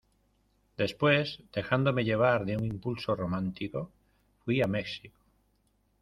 después, 0.77 1.43
dejándome 1.53 2.03
llevar 2.03 2.43
de 2.47 2.57
un 2.57 2.65
impulso 2.65 3.15
romántico, 3.15 3.91
fuí 4.43 4.59
a 4.63 4.67
México. 4.67 5.15